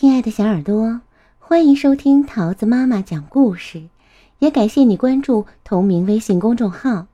[0.00, 1.02] 亲爱的小耳朵，
[1.38, 3.90] 欢迎收听桃子妈妈讲故事，
[4.38, 7.06] 也感谢你关注同名微信公众号。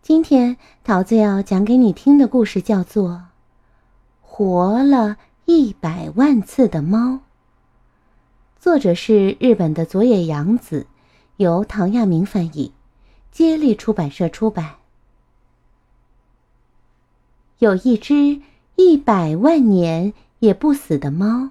[0.00, 3.10] 今天桃子要讲给你听的故事叫做
[4.22, 6.98] 《活了一百万次的猫》，
[8.58, 10.86] 作者是日本的佐野洋子，
[11.36, 12.72] 由唐亚明翻译，
[13.30, 14.76] 接力出版社出版。
[17.58, 18.40] 有一只
[18.76, 21.50] 一百万年也不死的猫。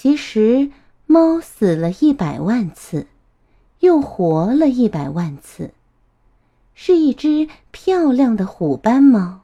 [0.00, 0.70] 其实，
[1.06, 3.08] 猫死了一百万次，
[3.80, 5.72] 又活了一百万次，
[6.72, 9.40] 是一只漂亮的虎斑猫。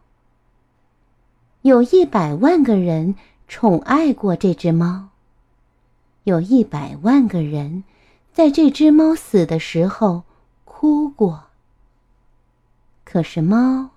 [1.63, 3.17] 有一百万个人
[3.49, 5.09] 宠爱过这只猫，
[6.23, 7.83] 有一百万个人
[8.33, 10.23] 在这只猫死的时候
[10.65, 11.47] 哭过。
[13.03, 13.91] 可是猫，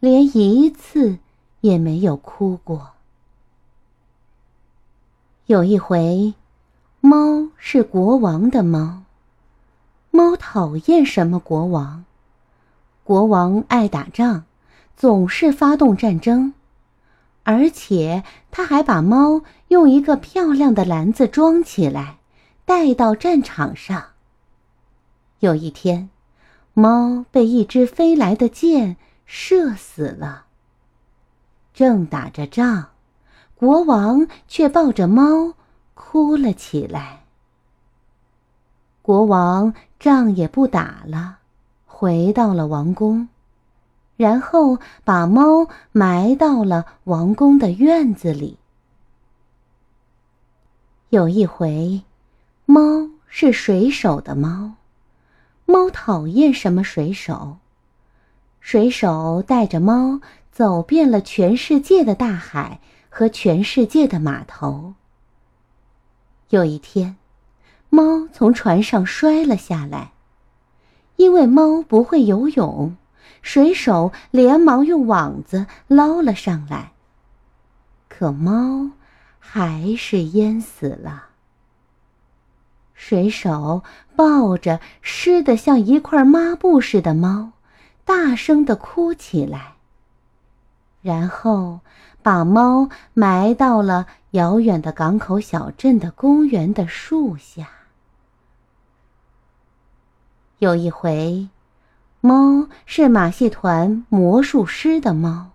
[0.00, 1.16] 连一次
[1.62, 2.90] 也没有哭过。
[5.48, 6.34] 有一回，
[7.00, 9.04] 猫是国王的猫。
[10.10, 12.04] 猫讨厌什么国王？
[13.02, 14.44] 国王爱打仗，
[14.94, 16.52] 总是发动战争，
[17.44, 22.18] 而且他还把猫用一个漂亮的篮子装起来，
[22.66, 24.08] 带到战场上。
[25.38, 26.10] 有一天，
[26.74, 30.44] 猫被一只飞来的箭射死了。
[31.72, 32.88] 正打着仗。
[33.58, 35.54] 国王却抱着猫
[35.94, 37.24] 哭了起来。
[39.02, 41.38] 国王仗也不打了，
[41.84, 43.28] 回到了王宫，
[44.16, 48.58] 然后把猫埋到了王宫的院子里。
[51.08, 52.02] 有一回，
[52.64, 54.74] 猫是水手的猫，
[55.66, 57.56] 猫讨厌什么水手？
[58.60, 60.20] 水手带着猫
[60.52, 62.78] 走遍了全世界的大海。
[63.08, 64.94] 和全世界的码头。
[66.50, 67.16] 有一天，
[67.90, 70.12] 猫从船上摔了下来，
[71.16, 72.96] 因为猫不会游泳，
[73.42, 76.92] 水手连忙用网子捞了上来。
[78.08, 78.92] 可猫
[79.38, 81.26] 还是淹死了。
[82.94, 83.82] 水手
[84.16, 87.52] 抱着湿得像一块抹布似的猫，
[88.04, 89.74] 大声的哭起来。
[91.02, 91.80] 然后。
[92.28, 97.70] 把猫埋到了遥远的港口小镇的公园的树下。
[100.58, 101.48] 有一回，
[102.20, 105.52] 猫是马戏团魔术师的猫。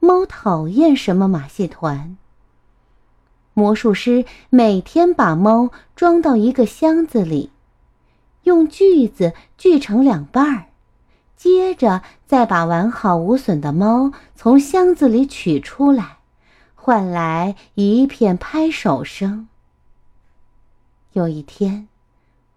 [0.00, 2.18] 猫讨厌什么马戏团？
[3.54, 7.50] 魔术师每天把猫装到一个箱子里，
[8.42, 10.67] 用锯子锯成两半儿。
[11.38, 16.18] 接着再把完好无损的猫从箱子里取出来，
[16.74, 19.48] 换来一片拍手声。
[21.12, 21.86] 有一天，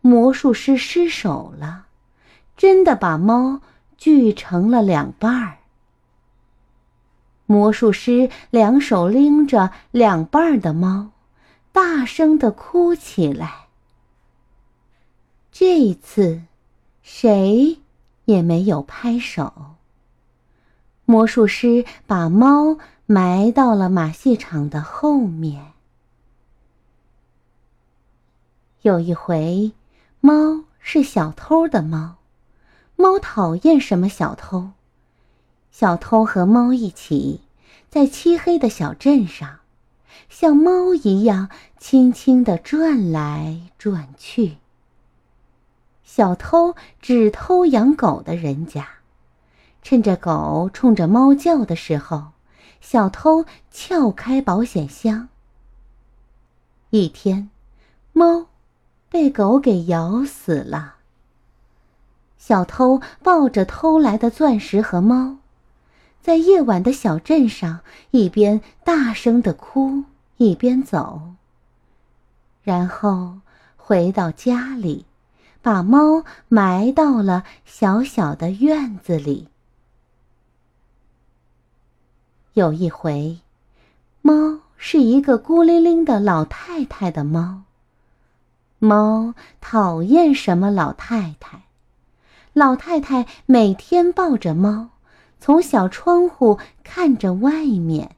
[0.02, 1.86] 魔术师失手了，
[2.58, 3.62] 真的把猫
[4.00, 5.58] 锯成了两半儿。
[7.46, 11.12] 魔术师两手拎着两半儿的猫，
[11.72, 13.68] 大声的哭起来。
[15.52, 16.42] 这一次，
[17.04, 17.81] 谁？
[18.32, 19.76] 也没有拍手。
[21.06, 25.74] 魔术师把猫埋到了马戏场的后面。
[28.82, 29.74] 有一回，
[30.22, 32.16] 猫是小偷的猫，
[32.96, 34.72] 猫讨厌什么小偷？
[35.72, 37.42] 小偷和猫一起
[37.90, 39.60] 在漆黑的小镇上，
[40.30, 44.58] 像猫一样轻轻地转来转去。
[46.14, 48.86] 小偷只偷养狗的人家，
[49.82, 52.32] 趁着狗冲着猫叫的时候，
[52.82, 55.30] 小偷撬开保险箱。
[56.90, 57.50] 一天，
[58.12, 58.48] 猫
[59.08, 60.96] 被狗给咬死了。
[62.38, 65.38] 小偷抱着偷来的钻石和猫，
[66.22, 67.80] 在夜晚的小镇上
[68.10, 70.04] 一边大声的哭，
[70.36, 71.22] 一边走。
[72.64, 73.38] 然后
[73.78, 75.06] 回到家里。
[75.62, 79.48] 把猫埋到了小小的院子里。
[82.54, 83.40] 有一回，
[84.22, 87.62] 猫是一个孤零零的老太太的猫。
[88.80, 91.62] 猫讨厌什么老太太？
[92.54, 94.90] 老太太每天抱着猫，
[95.40, 98.16] 从小窗户看着外面。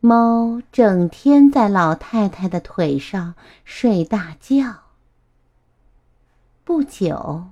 [0.00, 3.34] 猫整天在老太太的腿上
[3.64, 4.78] 睡大觉。
[6.72, 7.48] 不久，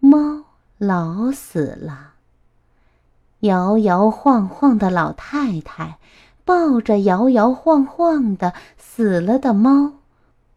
[0.00, 0.44] 猫
[0.76, 2.12] 老死了。
[3.40, 5.96] 摇摇晃晃的老太太
[6.44, 9.94] 抱着摇摇晃晃的死了的猫，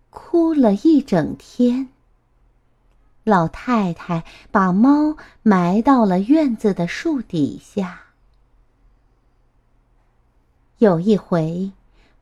[0.09, 1.87] 哭了一整天。
[3.23, 8.01] 老太太把猫埋到了院子的树底下。
[10.79, 11.71] 有一回，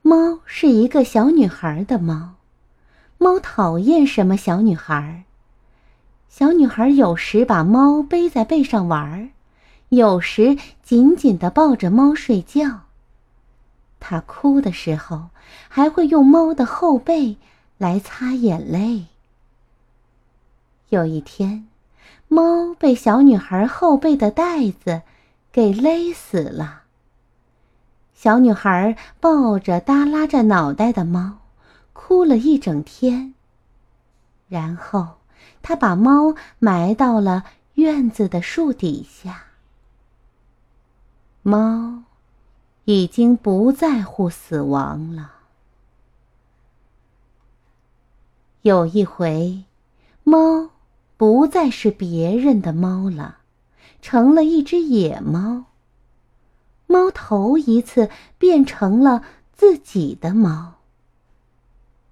[0.03, 2.35] 猫是一个小女孩的猫，
[3.17, 5.24] 猫讨厌什么小女孩？
[6.37, 9.29] 小女孩有时把猫背在背上玩，
[9.87, 12.81] 有时紧紧地抱着猫睡觉。
[14.01, 15.29] 她哭的时候，
[15.69, 17.37] 还会用猫的后背
[17.77, 19.05] 来擦眼泪。
[20.89, 21.69] 有一天，
[22.27, 25.03] 猫被小女孩后背的带子
[25.53, 26.81] 给勒死了。
[28.13, 31.37] 小女孩抱着耷拉着脑袋的猫，
[31.93, 33.33] 哭了一整天。
[34.49, 35.15] 然后，
[35.61, 37.45] 他把猫埋到了
[37.75, 39.45] 院子的树底下。
[41.41, 42.03] 猫
[42.85, 45.31] 已经不在乎死亡了。
[48.61, 49.63] 有一回，
[50.23, 50.69] 猫
[51.17, 53.39] 不再是别人的猫了，
[54.01, 55.65] 成了一只野猫。
[56.87, 60.73] 猫头一次变成了自己的猫。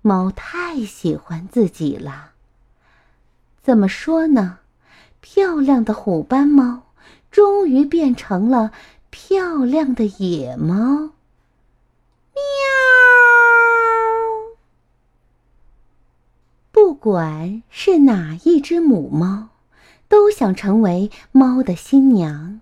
[0.02, 2.33] 猫太喜欢自己了。
[3.64, 4.60] 怎么说呢？
[5.22, 6.84] 漂亮的虎斑猫
[7.32, 8.74] 终于变成了
[9.10, 11.12] 漂亮的野猫。
[12.36, 12.42] 喵！
[16.74, 19.48] 不管是哪一只母猫，
[20.10, 22.60] 都想成为猫的新娘。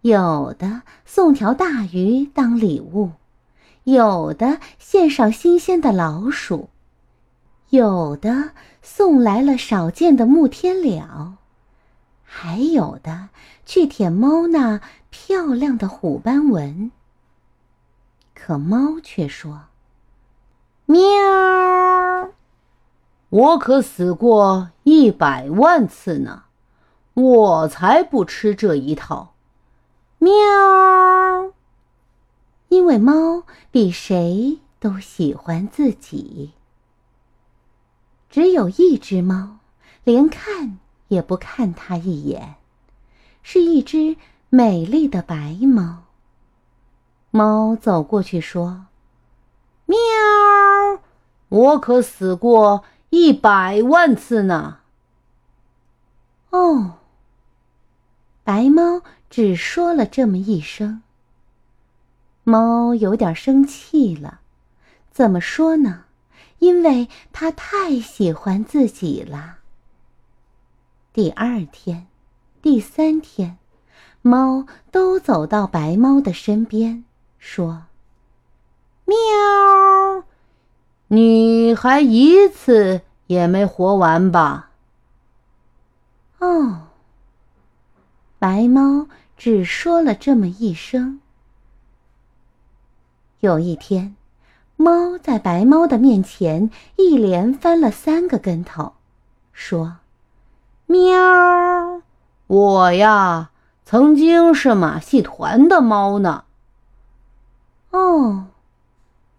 [0.00, 3.10] 有的送条大鱼当礼物，
[3.84, 6.70] 有的献上新鲜的老鼠，
[7.70, 11.32] 有的送来了少见的木天蓼，
[12.24, 13.28] 还有的
[13.66, 14.80] 去舔猫那
[15.10, 16.90] 漂亮的虎斑纹。
[18.34, 19.64] 可猫却说
[20.86, 22.30] ：“喵，
[23.28, 26.44] 我可死过一百万次呢，
[27.12, 29.34] 我才不吃这一套。”
[30.18, 30.32] 喵！
[32.68, 36.52] 因为猫比谁都喜欢自己。
[38.30, 39.58] 只有一只猫，
[40.04, 40.78] 连看
[41.08, 42.56] 也不看它一眼，
[43.42, 44.16] 是一只
[44.50, 46.04] 美丽的白猫。
[47.30, 48.86] 猫走过去说
[49.86, 49.98] ：“喵！
[51.48, 54.78] 我可死过一百万次呢。”
[56.50, 56.94] 哦，
[58.44, 59.02] 白猫。
[59.30, 61.02] 只说了这么一声，
[62.44, 64.40] 猫有点生气了。
[65.12, 66.06] 怎么说呢？
[66.58, 69.58] 因为它太喜欢自己了。
[71.12, 72.06] 第二天、
[72.62, 73.58] 第三天，
[74.22, 77.04] 猫都走到白猫的身边，
[77.38, 77.84] 说
[79.04, 80.24] ：“喵，
[81.08, 84.70] 你还一次也没活完吧？”
[86.38, 86.84] 哦。
[88.40, 91.20] 白猫只说了这么一声。
[93.40, 94.14] 有一天，
[94.78, 98.94] 猫在白猫的面前一连翻了三个跟头，
[99.52, 99.96] 说
[100.86, 102.00] ：“喵，
[102.46, 103.50] 我呀，
[103.84, 106.44] 曾经是马戏团的猫呢。”
[107.90, 108.46] 哦，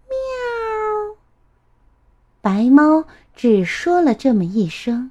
[0.09, 1.17] 喵。
[2.41, 5.09] 白猫只说了这么一声。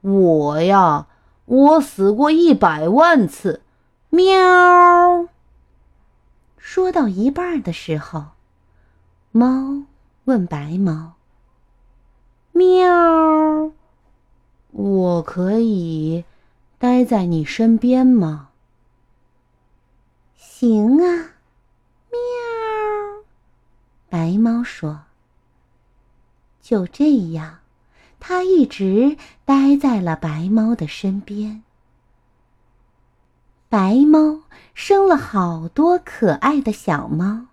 [0.00, 1.06] 我呀。
[1.46, 3.62] 我死过一百万次，
[4.10, 5.26] 喵。
[6.56, 8.26] 说到一半的时候，
[9.32, 9.84] 猫
[10.24, 11.14] 问白猫
[12.52, 13.72] ：“喵，
[14.70, 16.24] 我可以
[16.78, 18.50] 待在你身边吗
[20.36, 21.36] ？”“行啊。”
[22.10, 22.18] 喵。
[24.08, 25.02] 白猫说
[26.60, 27.58] ：“就这样。”
[28.22, 31.62] 它一直待在了白猫的身边。
[33.70, 34.42] 白猫
[34.74, 37.46] 生了好多可爱的小猫。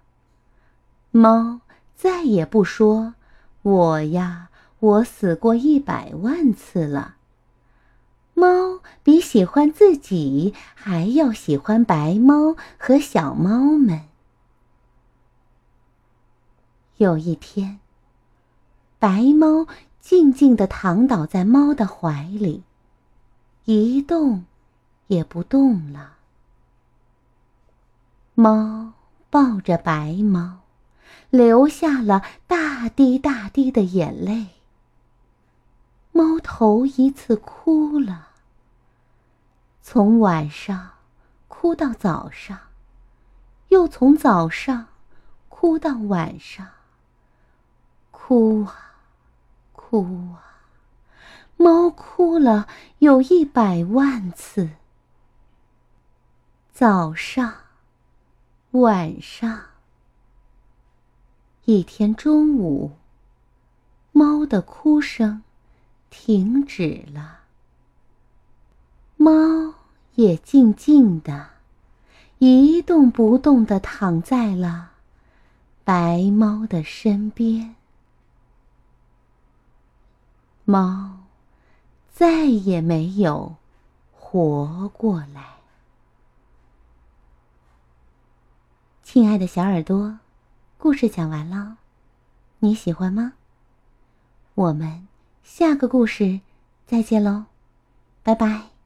[1.12, 1.62] 猫
[1.98, 3.16] 再也不说
[3.64, 4.50] “我呀，
[4.80, 7.16] 我死过一百万次了”。
[8.34, 14.04] 猫比喜欢自己还要喜欢白猫和小猫们。
[16.98, 17.80] 有一天，
[18.98, 19.68] 白猫。
[20.00, 22.64] 静静地躺倒在猫的怀里，
[23.66, 24.46] 一动
[25.08, 26.14] 也不动了。
[28.36, 28.94] 猫
[29.30, 30.60] 抱着白猫，
[31.38, 34.48] 流下了大滴大滴的眼泪。
[36.12, 38.30] 猫头一次哭了，
[39.84, 40.94] 从晚上
[41.48, 42.58] 哭到早上，
[43.68, 44.88] 又从早上
[45.48, 46.68] 哭到晚上，
[48.10, 48.96] 哭啊，
[49.74, 50.66] 哭啊，
[51.56, 52.68] 猫哭了
[52.98, 54.72] 有一百万次。
[56.74, 57.54] 早上，
[58.72, 59.62] 晚上，
[61.70, 62.94] 一天中午，
[64.14, 65.44] 猫的哭声
[66.10, 67.40] 停止了，
[69.18, 69.74] 猫
[70.16, 71.50] 也静静的。
[72.38, 74.92] 一动不动地躺在了
[75.84, 77.76] 白猫的身边，
[80.64, 81.18] 猫
[82.14, 83.58] 再也没有
[84.14, 85.58] 活过来。
[89.04, 90.20] 亲爱的小耳朵，
[90.78, 91.78] 故事讲完了，
[92.60, 93.34] 你喜欢吗？
[94.54, 95.08] 我们
[95.44, 96.42] 下个故事
[96.86, 97.46] 再见喽，
[98.24, 98.77] 拜拜。